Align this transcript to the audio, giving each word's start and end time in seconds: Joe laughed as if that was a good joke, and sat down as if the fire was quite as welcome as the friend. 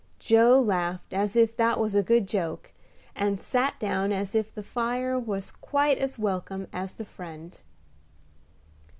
Joe 0.17 0.59
laughed 0.59 1.13
as 1.13 1.35
if 1.35 1.55
that 1.57 1.79
was 1.79 1.93
a 1.93 2.01
good 2.01 2.27
joke, 2.27 2.71
and 3.15 3.39
sat 3.39 3.79
down 3.79 4.11
as 4.11 4.33
if 4.33 4.51
the 4.51 4.63
fire 4.63 5.19
was 5.19 5.51
quite 5.51 5.99
as 5.99 6.17
welcome 6.17 6.65
as 6.73 6.93
the 6.93 7.05
friend. 7.05 7.59